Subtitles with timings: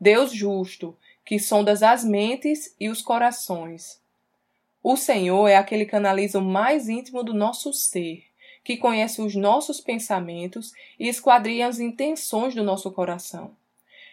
[0.00, 4.00] Deus justo, que sondas as mentes e os corações.
[4.82, 8.24] O Senhor é aquele que analisa o mais íntimo do nosso ser,
[8.62, 13.56] que conhece os nossos pensamentos e esquadria as intenções do nosso coração.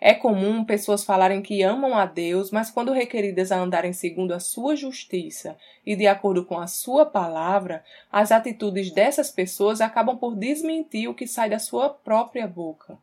[0.00, 4.38] É comum pessoas falarem que amam a Deus, mas quando requeridas a andarem segundo a
[4.38, 10.36] sua justiça e de acordo com a sua palavra, as atitudes dessas pessoas acabam por
[10.36, 12.98] desmentir o que sai da sua própria boca.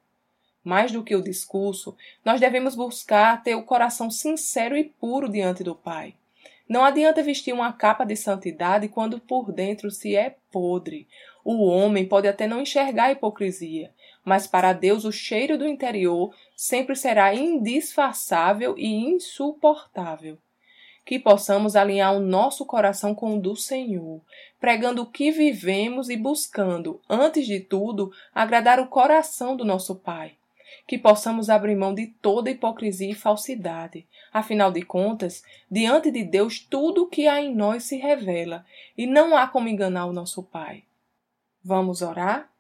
[0.66, 5.64] Mais do que o discurso, nós devemos buscar ter o coração sincero e puro diante
[5.64, 6.16] do Pai.
[6.68, 11.08] Não adianta vestir uma capa de santidade quando por dentro se é podre.
[11.44, 16.34] O homem pode até não enxergar a hipocrisia, mas para Deus o cheiro do interior
[16.56, 20.40] sempre será indisfarçável e insuportável.
[21.06, 24.20] Que possamos alinhar o nosso coração com o do Senhor,
[24.60, 30.36] pregando o que vivemos e buscando, antes de tudo, agradar o coração do nosso Pai
[30.88, 34.06] que possamos abrir mão de toda hipocrisia e falsidade.
[34.32, 38.66] Afinal de contas, diante de Deus, tudo o que há em nós se revela
[38.98, 40.84] e não há como enganar o nosso Pai.
[41.64, 42.52] Vamos orar?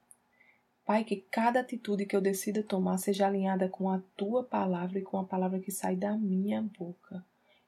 [0.86, 5.02] Pai, que cada atitude que eu decida tomar seja alinhada com a tua palavra e
[5.02, 7.26] com a palavra que sai da minha boca.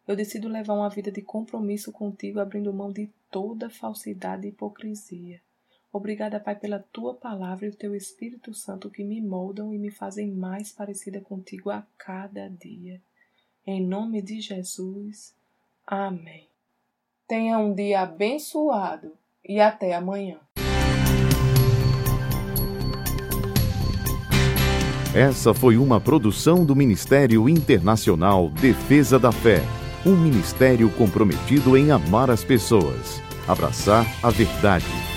[0.08, 5.42] Eu decido levar uma vida de compromisso contigo, abrindo mão de toda falsidade e hipocrisia.
[5.98, 9.90] Obrigada, Pai, pela tua palavra e o teu Espírito Santo que me moldam e me
[9.90, 13.02] fazem mais parecida contigo a cada dia.
[13.66, 15.34] Em nome de Jesus.
[15.88, 16.46] Amém.
[17.28, 19.12] Tenha um dia abençoado
[19.44, 20.38] e até amanhã.
[25.16, 29.62] Essa foi uma produção do Ministério Internacional Defesa da Fé,
[30.06, 35.17] um ministério comprometido em amar as pessoas, abraçar a verdade